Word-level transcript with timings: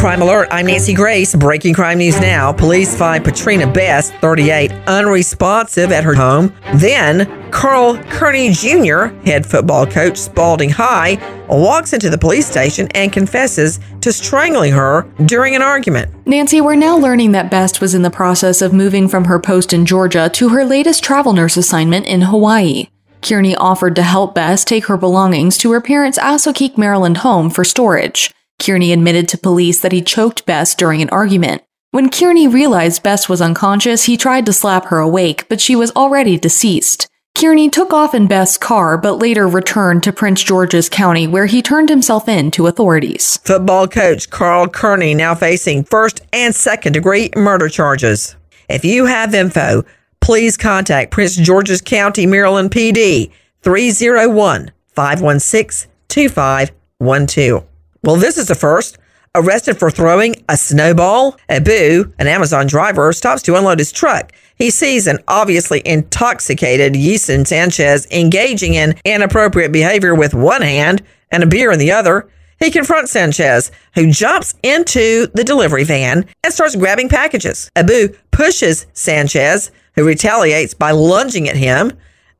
Crime 0.00 0.22
Alert, 0.22 0.48
I'm 0.50 0.64
Nancy 0.64 0.94
Grace. 0.94 1.34
Breaking 1.34 1.74
crime 1.74 1.98
news 1.98 2.18
now. 2.22 2.54
Police 2.54 2.96
find 2.96 3.22
Patrina 3.22 3.70
Best, 3.70 4.14
38, 4.14 4.72
unresponsive 4.86 5.92
at 5.92 6.04
her 6.04 6.14
home. 6.14 6.54
Then, 6.76 7.50
Carl 7.50 7.98
Kearney 8.04 8.50
Jr., 8.50 9.08
head 9.26 9.44
football 9.44 9.86
coach 9.86 10.16
Spalding 10.16 10.70
High, 10.70 11.18
walks 11.50 11.92
into 11.92 12.08
the 12.08 12.16
police 12.16 12.46
station 12.46 12.88
and 12.94 13.12
confesses 13.12 13.78
to 14.00 14.10
strangling 14.10 14.72
her 14.72 15.02
during 15.26 15.54
an 15.54 15.60
argument. 15.60 16.10
Nancy, 16.26 16.62
we're 16.62 16.76
now 16.76 16.96
learning 16.96 17.32
that 17.32 17.50
Best 17.50 17.82
was 17.82 17.94
in 17.94 18.00
the 18.00 18.08
process 18.08 18.62
of 18.62 18.72
moving 18.72 19.06
from 19.06 19.26
her 19.26 19.38
post 19.38 19.74
in 19.74 19.84
Georgia 19.84 20.30
to 20.30 20.48
her 20.48 20.64
latest 20.64 21.04
travel 21.04 21.34
nurse 21.34 21.58
assignment 21.58 22.06
in 22.06 22.22
Hawaii. 22.22 22.86
Kearney 23.20 23.54
offered 23.54 23.96
to 23.96 24.02
help 24.02 24.34
Best 24.34 24.66
take 24.66 24.86
her 24.86 24.96
belongings 24.96 25.58
to 25.58 25.70
her 25.72 25.80
parents' 25.82 26.18
Assapequa, 26.18 26.78
Maryland 26.78 27.18
home 27.18 27.50
for 27.50 27.64
storage. 27.64 28.32
Kearney 28.60 28.92
admitted 28.92 29.28
to 29.28 29.38
police 29.38 29.80
that 29.80 29.92
he 29.92 30.02
choked 30.02 30.46
Best 30.46 30.78
during 30.78 31.00
an 31.02 31.08
argument. 31.10 31.62
When 31.92 32.10
Kearney 32.10 32.46
realized 32.46 33.02
Best 33.02 33.28
was 33.28 33.40
unconscious, 33.40 34.04
he 34.04 34.16
tried 34.16 34.46
to 34.46 34.52
slap 34.52 34.86
her 34.86 34.98
awake, 34.98 35.48
but 35.48 35.60
she 35.60 35.74
was 35.74 35.90
already 35.92 36.38
deceased. 36.38 37.08
Kearney 37.36 37.70
took 37.70 37.92
off 37.92 38.14
in 38.14 38.26
Best's 38.26 38.58
car, 38.58 38.98
but 38.98 39.14
later 39.14 39.48
returned 39.48 40.02
to 40.02 40.12
Prince 40.12 40.42
George's 40.42 40.88
County, 40.88 41.26
where 41.26 41.46
he 41.46 41.62
turned 41.62 41.88
himself 41.88 42.28
in 42.28 42.50
to 42.52 42.66
authorities. 42.66 43.38
Football 43.38 43.88
coach 43.88 44.28
Carl 44.30 44.68
Kearney 44.68 45.14
now 45.14 45.34
facing 45.34 45.84
first 45.84 46.20
and 46.32 46.54
second 46.54 46.92
degree 46.92 47.30
murder 47.34 47.68
charges. 47.68 48.36
If 48.68 48.84
you 48.84 49.06
have 49.06 49.34
info, 49.34 49.84
please 50.20 50.56
contact 50.56 51.10
Prince 51.10 51.34
George's 51.34 51.80
County, 51.80 52.26
Maryland 52.26 52.70
PD 52.70 53.32
301 53.62 54.70
516 54.94 55.90
2512. 56.08 57.69
Well, 58.02 58.16
this 58.16 58.38
is 58.38 58.48
the 58.48 58.54
first. 58.54 58.98
Arrested 59.34 59.78
for 59.78 59.90
throwing 59.90 60.34
a 60.48 60.56
snowball. 60.56 61.36
Abu, 61.48 62.12
an 62.18 62.26
Amazon 62.26 62.66
driver, 62.66 63.12
stops 63.12 63.42
to 63.42 63.54
unload 63.54 63.78
his 63.78 63.92
truck. 63.92 64.32
He 64.56 64.70
sees 64.70 65.06
an 65.06 65.18
obviously 65.28 65.82
intoxicated 65.84 66.94
Yeson 66.94 67.46
Sanchez 67.46 68.08
engaging 68.10 68.74
in 68.74 68.98
inappropriate 69.04 69.70
behavior 69.70 70.14
with 70.14 70.34
one 70.34 70.62
hand 70.62 71.02
and 71.30 71.44
a 71.44 71.46
beer 71.46 71.70
in 71.70 71.78
the 71.78 71.92
other. 71.92 72.28
He 72.58 72.70
confronts 72.70 73.12
Sanchez, 73.12 73.70
who 73.94 74.10
jumps 74.10 74.54
into 74.62 75.28
the 75.28 75.44
delivery 75.44 75.84
van 75.84 76.26
and 76.42 76.52
starts 76.52 76.74
grabbing 76.74 77.08
packages. 77.08 77.70
Abu 77.76 78.08
pushes 78.32 78.86
Sanchez, 78.94 79.70
who 79.94 80.04
retaliates 80.04 80.74
by 80.74 80.90
lunging 80.90 81.48
at 81.48 81.56
him. 81.56 81.92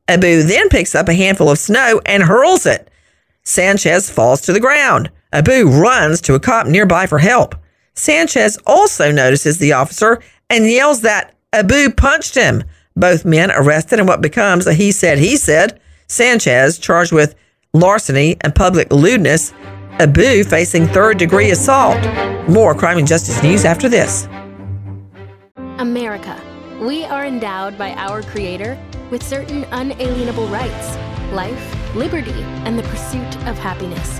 Abu 0.07 0.43
then 0.43 0.67
picks 0.69 0.93
up 0.93 1.07
a 1.07 1.13
handful 1.13 1.49
of 1.49 1.57
snow 1.57 2.01
and 2.05 2.23
hurls 2.23 2.65
it. 2.65 2.91
Sanchez 3.43 4.09
falls 4.09 4.41
to 4.41 4.53
the 4.53 4.59
ground. 4.59 5.09
Abu 5.33 5.67
runs 5.67 6.21
to 6.21 6.35
a 6.35 6.39
cop 6.39 6.67
nearby 6.67 7.07
for 7.07 7.19
help. 7.19 7.55
Sanchez 7.93 8.57
also 8.65 9.11
notices 9.11 9.57
the 9.57 9.73
officer 9.73 10.21
and 10.49 10.69
yells 10.69 11.01
that 11.01 11.35
Abu 11.53 11.89
punched 11.91 12.35
him. 12.35 12.63
Both 12.95 13.25
men 13.25 13.51
arrested 13.51 13.99
in 13.99 14.05
what 14.05 14.21
becomes 14.21 14.67
a 14.67 14.73
he 14.73 14.91
said, 14.91 15.17
he 15.17 15.37
said. 15.37 15.79
Sanchez 16.07 16.77
charged 16.77 17.13
with 17.13 17.35
larceny 17.73 18.37
and 18.41 18.53
public 18.53 18.91
lewdness. 18.91 19.53
Abu 19.99 20.43
facing 20.43 20.87
third 20.87 21.17
degree 21.17 21.51
assault. 21.51 21.99
More 22.49 22.75
crime 22.75 22.97
and 22.97 23.07
justice 23.07 23.41
news 23.43 23.65
after 23.65 23.87
this. 23.87 24.27
America. 25.77 26.39
We 26.81 27.05
are 27.05 27.25
endowed 27.25 27.77
by 27.77 27.93
our 27.93 28.23
Creator 28.23 28.77
with 29.09 29.23
certain 29.23 29.65
unalienable 29.71 30.47
rights 30.47 30.97
life, 31.31 31.95
liberty, 31.95 32.43
and 32.65 32.77
the 32.77 32.83
pursuit 32.83 33.35
of 33.47 33.57
happiness. 33.57 34.19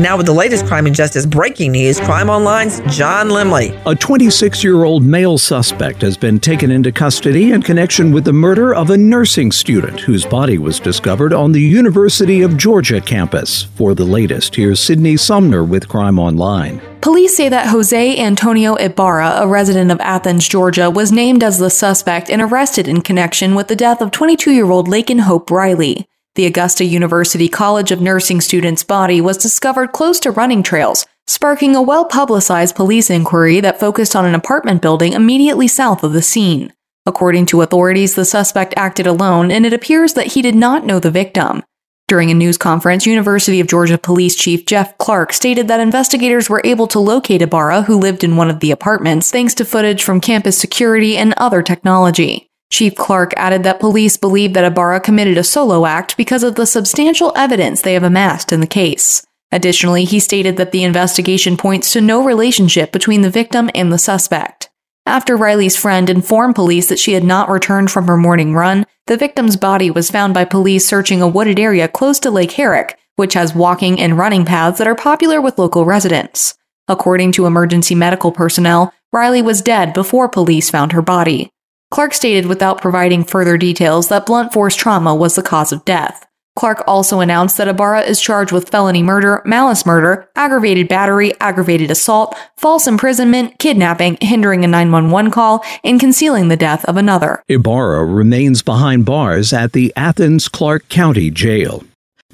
Now, 0.00 0.16
with 0.16 0.24
the 0.24 0.32
latest 0.32 0.64
crime 0.64 0.86
and 0.86 0.94
justice 0.94 1.26
breaking 1.26 1.72
news, 1.72 2.00
Crime 2.00 2.30
Online's 2.30 2.80
John 2.96 3.28
Lemley. 3.28 3.78
A 3.84 3.94
26 3.94 4.64
year 4.64 4.84
old 4.84 5.04
male 5.04 5.36
suspect 5.36 6.00
has 6.00 6.16
been 6.16 6.40
taken 6.40 6.70
into 6.70 6.90
custody 6.90 7.52
in 7.52 7.60
connection 7.60 8.10
with 8.10 8.24
the 8.24 8.32
murder 8.32 8.74
of 8.74 8.88
a 8.88 8.96
nursing 8.96 9.52
student 9.52 10.00
whose 10.00 10.24
body 10.24 10.56
was 10.56 10.80
discovered 10.80 11.34
on 11.34 11.52
the 11.52 11.60
University 11.60 12.40
of 12.40 12.56
Georgia 12.56 12.98
campus. 12.98 13.64
For 13.74 13.94
the 13.94 14.06
latest, 14.06 14.54
here's 14.56 14.80
Sydney 14.80 15.18
Sumner 15.18 15.64
with 15.64 15.86
Crime 15.86 16.18
Online. 16.18 16.80
Police 17.02 17.36
say 17.36 17.50
that 17.50 17.68
Jose 17.68 18.18
Antonio 18.18 18.76
Ibarra, 18.76 19.34
a 19.42 19.46
resident 19.46 19.90
of 19.90 20.00
Athens, 20.00 20.48
Georgia, 20.48 20.88
was 20.88 21.12
named 21.12 21.42
as 21.42 21.58
the 21.58 21.68
suspect 21.68 22.30
and 22.30 22.40
arrested 22.40 22.88
in 22.88 23.02
connection 23.02 23.54
with 23.54 23.68
the 23.68 23.76
death 23.76 24.00
of 24.00 24.12
22 24.12 24.50
year 24.50 24.70
old 24.70 24.88
Laken 24.88 25.20
Hope 25.20 25.50
Riley. 25.50 26.06
The 26.40 26.46
Augusta 26.46 26.86
University 26.86 27.50
College 27.50 27.92
of 27.92 28.00
Nursing 28.00 28.40
student's 28.40 28.82
body 28.82 29.20
was 29.20 29.36
discovered 29.36 29.92
close 29.92 30.18
to 30.20 30.30
running 30.30 30.62
trails, 30.62 31.04
sparking 31.26 31.76
a 31.76 31.82
well 31.82 32.06
publicized 32.06 32.74
police 32.74 33.10
inquiry 33.10 33.60
that 33.60 33.78
focused 33.78 34.16
on 34.16 34.24
an 34.24 34.34
apartment 34.34 34.80
building 34.80 35.12
immediately 35.12 35.68
south 35.68 36.02
of 36.02 36.14
the 36.14 36.22
scene. 36.22 36.72
According 37.04 37.44
to 37.44 37.60
authorities, 37.60 38.14
the 38.14 38.24
suspect 38.24 38.72
acted 38.78 39.06
alone, 39.06 39.50
and 39.50 39.66
it 39.66 39.74
appears 39.74 40.14
that 40.14 40.28
he 40.28 40.40
did 40.40 40.54
not 40.54 40.86
know 40.86 40.98
the 40.98 41.10
victim. 41.10 41.62
During 42.08 42.30
a 42.30 42.34
news 42.34 42.56
conference, 42.56 43.04
University 43.04 43.60
of 43.60 43.66
Georgia 43.66 43.98
Police 43.98 44.34
Chief 44.34 44.64
Jeff 44.64 44.96
Clark 44.96 45.34
stated 45.34 45.68
that 45.68 45.80
investigators 45.80 46.48
were 46.48 46.62
able 46.64 46.86
to 46.86 46.98
locate 46.98 47.42
Ibarra, 47.42 47.82
who 47.82 47.98
lived 47.98 48.24
in 48.24 48.36
one 48.36 48.48
of 48.48 48.60
the 48.60 48.70
apartments, 48.70 49.30
thanks 49.30 49.52
to 49.56 49.66
footage 49.66 50.02
from 50.02 50.22
campus 50.22 50.56
security 50.56 51.18
and 51.18 51.34
other 51.36 51.62
technology. 51.62 52.49
Chief 52.72 52.94
Clark 52.94 53.34
added 53.36 53.62
that 53.64 53.80
police 53.80 54.16
believe 54.16 54.54
that 54.54 54.64
Ibarra 54.64 55.00
committed 55.00 55.36
a 55.36 55.44
solo 55.44 55.86
act 55.86 56.16
because 56.16 56.42
of 56.42 56.54
the 56.54 56.66
substantial 56.66 57.32
evidence 57.36 57.82
they 57.82 57.94
have 57.94 58.04
amassed 58.04 58.52
in 58.52 58.60
the 58.60 58.66
case. 58.66 59.26
Additionally, 59.52 60.04
he 60.04 60.20
stated 60.20 60.56
that 60.56 60.70
the 60.72 60.84
investigation 60.84 61.56
points 61.56 61.92
to 61.92 62.00
no 62.00 62.24
relationship 62.24 62.92
between 62.92 63.22
the 63.22 63.30
victim 63.30 63.68
and 63.74 63.92
the 63.92 63.98
suspect. 63.98 64.70
After 65.04 65.36
Riley's 65.36 65.76
friend 65.76 66.08
informed 66.08 66.54
police 66.54 66.88
that 66.88 66.98
she 66.98 67.14
had 67.14 67.24
not 67.24 67.48
returned 67.48 67.90
from 67.90 68.06
her 68.06 68.16
morning 68.16 68.54
run, 68.54 68.86
the 69.08 69.16
victim's 69.16 69.56
body 69.56 69.90
was 69.90 70.10
found 70.10 70.34
by 70.34 70.44
police 70.44 70.86
searching 70.86 71.20
a 71.20 71.28
wooded 71.28 71.58
area 71.58 71.88
close 71.88 72.20
to 72.20 72.30
Lake 72.30 72.52
Herrick, 72.52 72.96
which 73.16 73.34
has 73.34 73.54
walking 73.54 73.98
and 73.98 74.16
running 74.16 74.44
paths 74.44 74.78
that 74.78 74.86
are 74.86 74.94
popular 74.94 75.40
with 75.40 75.58
local 75.58 75.84
residents. 75.84 76.54
According 76.86 77.32
to 77.32 77.46
emergency 77.46 77.96
medical 77.96 78.30
personnel, 78.30 78.94
Riley 79.12 79.42
was 79.42 79.62
dead 79.62 79.92
before 79.92 80.28
police 80.28 80.70
found 80.70 80.92
her 80.92 81.02
body. 81.02 81.50
Clark 81.90 82.14
stated 82.14 82.46
without 82.46 82.80
providing 82.80 83.24
further 83.24 83.56
details 83.58 84.08
that 84.08 84.24
blunt 84.24 84.52
force 84.52 84.76
trauma 84.76 85.14
was 85.14 85.34
the 85.34 85.42
cause 85.42 85.72
of 85.72 85.84
death. 85.84 86.24
Clark 86.54 86.84
also 86.86 87.20
announced 87.20 87.56
that 87.56 87.68
Ibarra 87.68 88.02
is 88.02 88.20
charged 88.20 88.52
with 88.52 88.68
felony 88.68 89.02
murder, 89.02 89.40
malice 89.44 89.86
murder, 89.86 90.28
aggravated 90.36 90.88
battery, 90.88 91.32
aggravated 91.40 91.90
assault, 91.90 92.36
false 92.56 92.86
imprisonment, 92.86 93.58
kidnapping, 93.58 94.18
hindering 94.20 94.64
a 94.64 94.68
911 94.68 95.30
call, 95.30 95.64
and 95.82 95.98
concealing 95.98 96.48
the 96.48 96.56
death 96.56 96.84
of 96.84 96.96
another. 96.96 97.42
Ibarra 97.48 98.04
remains 98.04 98.62
behind 98.62 99.04
bars 99.04 99.52
at 99.52 99.72
the 99.72 99.92
Athens 99.96 100.48
Clarke 100.48 100.88
County 100.88 101.30
Jail. 101.30 101.82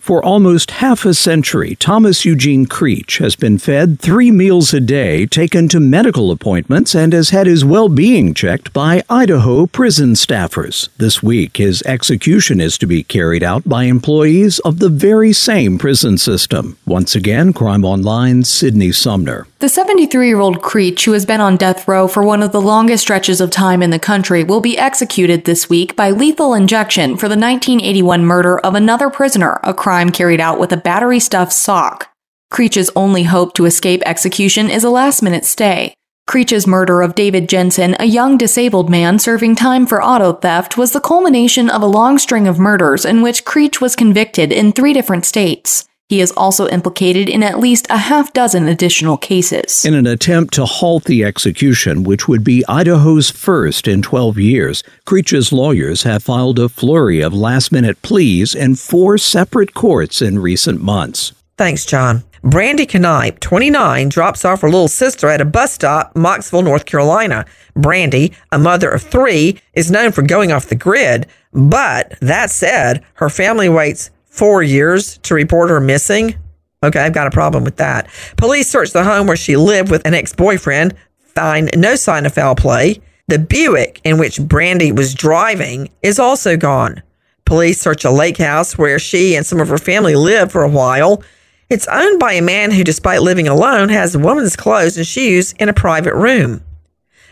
For 0.06 0.24
almost 0.24 0.70
half 0.70 1.04
a 1.04 1.14
century, 1.14 1.74
Thomas 1.74 2.24
Eugene 2.24 2.66
Creech 2.66 3.18
has 3.18 3.34
been 3.34 3.58
fed 3.58 3.98
three 3.98 4.30
meals 4.30 4.72
a 4.72 4.78
day, 4.78 5.26
taken 5.26 5.68
to 5.70 5.80
medical 5.80 6.30
appointments, 6.30 6.94
and 6.94 7.12
has 7.12 7.30
had 7.30 7.48
his 7.48 7.64
well 7.64 7.88
being 7.88 8.32
checked 8.32 8.72
by 8.72 9.02
Idaho 9.10 9.66
prison 9.66 10.12
staffers. 10.12 10.90
This 10.96 11.24
week, 11.24 11.56
his 11.56 11.82
execution 11.82 12.60
is 12.60 12.78
to 12.78 12.86
be 12.86 13.02
carried 13.02 13.42
out 13.42 13.68
by 13.68 13.86
employees 13.86 14.60
of 14.60 14.78
the 14.78 14.91
very 14.91 15.32
same 15.32 15.76
prison 15.76 16.18
system. 16.18 16.78
Once 16.86 17.16
again, 17.16 17.52
Crime 17.52 17.84
Online, 17.84 18.44
Sydney 18.44 18.92
Sumner. 18.92 19.48
The 19.58 19.70
73 19.70 20.28
year 20.28 20.38
old 20.38 20.60
Creech, 20.60 21.06
who 21.06 21.12
has 21.12 21.24
been 21.24 21.41
on 21.41 21.56
death 21.56 21.88
row 21.88 22.08
for 22.08 22.22
one 22.22 22.42
of 22.42 22.53
the 22.53 22.60
longest 22.60 23.04
stretches 23.04 23.41
of 23.41 23.50
time 23.50 23.82
in 23.82 23.88
the 23.88 23.98
country, 23.98 24.44
will 24.44 24.60
be 24.60 24.76
executed 24.76 25.44
this 25.44 25.70
week 25.70 25.97
by 25.97 26.10
lethal 26.10 26.53
injection 26.53 27.16
for 27.16 27.26
the 27.26 27.38
1981 27.38 28.22
murder 28.26 28.58
of 28.58 28.74
another 28.74 29.08
prisoner, 29.08 29.58
a 29.62 29.72
crime 29.72 30.10
carried 30.10 30.42
out 30.42 30.60
with 30.60 30.72
a 30.72 30.76
battery 30.76 31.18
stuffed 31.18 31.54
sock. 31.54 32.10
Creech's 32.50 32.91
only 32.94 33.22
hope 33.22 33.54
to 33.54 33.64
escape 33.64 34.03
execution 34.04 34.68
is 34.68 34.84
a 34.84 34.91
last 34.91 35.22
minute 35.22 35.47
stay. 35.47 35.94
Creech's 36.26 36.66
murder 36.66 37.00
of 37.00 37.14
David 37.14 37.48
Jensen, 37.48 37.97
a 37.98 38.04
young 38.04 38.36
disabled 38.36 38.91
man 38.91 39.18
serving 39.18 39.56
time 39.56 39.86
for 39.86 40.02
auto 40.02 40.34
theft, 40.34 40.76
was 40.76 40.92
the 40.92 41.00
culmination 41.00 41.70
of 41.70 41.80
a 41.80 41.86
long 41.86 42.18
string 42.18 42.47
of 42.47 42.59
murders 42.59 43.06
in 43.06 43.22
which 43.22 43.47
Creech 43.47 43.80
was 43.80 43.97
convicted 43.97 44.52
in 44.52 44.72
three 44.72 44.92
different 44.92 45.24
states. 45.24 45.86
He 46.08 46.20
is 46.20 46.32
also 46.36 46.68
implicated 46.68 47.28
in 47.28 47.42
at 47.42 47.58
least 47.58 47.88
a 47.91 47.97
half 47.97 48.32
dozen 48.32 48.68
additional 48.68 49.16
cases. 49.16 49.84
In 49.84 49.92
an 49.92 50.06
attempt 50.06 50.54
to 50.54 50.64
halt 50.64 51.04
the 51.04 51.24
execution, 51.24 52.04
which 52.04 52.28
would 52.28 52.44
be 52.44 52.64
Idaho's 52.68 53.28
first 53.28 53.88
in 53.88 54.03
12 54.03 54.38
years, 54.38 54.84
Creech's 55.04 55.50
lawyers 55.50 56.04
have 56.04 56.22
filed 56.22 56.60
a 56.60 56.68
flurry 56.68 57.20
of 57.20 57.34
last 57.34 57.72
minute 57.72 58.00
pleas 58.03 58.54
in 58.54 58.76
four 58.76 59.18
separate 59.18 59.74
courts 59.74 60.22
in 60.22 60.38
recent 60.38 60.80
months. 60.80 61.32
Thanks, 61.58 61.84
John. 61.84 62.22
Brandy 62.44 62.86
Knipe, 62.86 63.41
29, 63.41 64.09
drops 64.09 64.44
off 64.44 64.60
her 64.60 64.70
little 64.70 64.86
sister 64.86 65.28
at 65.28 65.41
a 65.41 65.44
bus 65.44 65.72
stop, 65.72 66.14
Mocksville, 66.14 66.62
North 66.62 66.86
Carolina. 66.86 67.47
Brandy, 67.74 68.32
a 68.52 68.59
mother 68.60 68.91
of 68.91 69.02
three, 69.02 69.60
is 69.74 69.91
known 69.91 70.12
for 70.12 70.22
going 70.22 70.52
off 70.52 70.66
the 70.66 70.76
grid, 70.76 71.26
but 71.52 72.16
that 72.20 72.52
said, 72.52 73.04
her 73.14 73.28
family 73.28 73.68
waits 73.68 74.10
four 74.36 74.62
years 74.62 75.18
to 75.18 75.34
report 75.34 75.71
her 75.71 75.80
missing. 75.80 76.36
Okay, 76.83 77.00
I've 77.00 77.15
got 77.15 77.27
a 77.27 77.30
problem 77.30 77.65
with 77.65 77.77
that. 77.77 78.09
Police 78.36 78.71
search 78.71 78.92
the 78.92 79.04
home 79.04 79.27
where 79.27 79.36
she 79.36 79.56
lived 79.56 79.91
with 79.91 80.06
an 80.06 80.15
ex 80.15 80.34
boyfriend, 80.34 80.94
find 81.18 81.71
no 81.74 81.97
sign 81.97 82.27
of 82.27 82.34
foul 82.34 82.54
play. 82.54 83.00
The 83.28 83.38
Buick 83.38 84.00
in 84.04 84.18
which 84.18 84.41
Brandy 84.41 84.92
was 84.92 85.15
driving 85.15 85.91
is 86.03 86.18
also 86.18 86.56
gone. 86.56 87.03
Police 87.44 87.80
search 87.80 88.04
a 88.04 88.10
lake 88.10 88.36
house 88.36 88.77
where 88.77 88.98
she 88.98 89.34
and 89.34 89.44
some 89.44 89.60
of 89.60 89.68
her 89.68 89.78
family 89.78 90.15
lived 90.15 90.53
for 90.53 90.62
a 90.62 90.68
while. 90.68 91.22
It's 91.68 91.88
owned 91.88 92.21
by 92.21 92.34
a 92.34 92.42
man 92.42 92.71
who, 92.71 92.84
despite 92.84 93.22
living 93.22 93.48
alone, 93.48 93.88
has 93.88 94.15
a 94.15 94.21
woman's 94.21 94.54
clothes 94.54 94.97
and 94.97 95.06
shoes 95.06 95.53
in 95.54 95.68
a 95.68 95.72
private 95.72 96.15
room. 96.15 96.62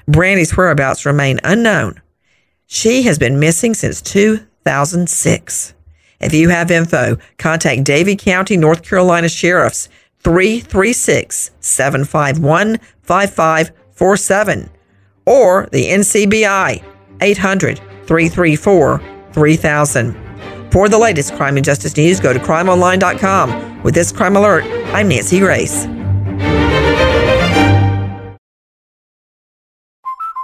Brandy's 0.09 0.57
whereabouts 0.57 1.07
remain 1.07 1.39
unknown. 1.45 2.01
She 2.67 3.03
has 3.03 3.19
been 3.19 3.39
missing 3.39 3.75
since 3.75 4.01
2006. 4.01 5.75
If 6.21 6.33
you 6.33 6.49
have 6.49 6.71
info, 6.71 7.19
contact 7.39 7.85
Davie 7.85 8.17
County, 8.17 8.57
North 8.57 8.83
Carolina 8.83 9.29
Sheriff's 9.29 9.89
336 10.21 11.51
751 11.61 12.79
5547 13.03 14.71
or 15.27 15.69
the 15.73 15.87
NCBI 15.89 16.83
800 17.21 17.79
334 17.79 19.03
3000. 19.33 20.25
For 20.71 20.89
the 20.89 20.99
latest 20.99 21.35
crime 21.35 21.57
and 21.57 21.65
justice 21.65 21.97
news, 21.97 22.19
go 22.21 22.33
to 22.33 22.39
crimeonline.com. 22.39 23.83
With 23.83 23.95
this 23.95 24.11
crime 24.11 24.37
alert, 24.37 24.65
I'm 24.95 25.09
Nancy 25.09 25.39
Grace. 25.39 25.87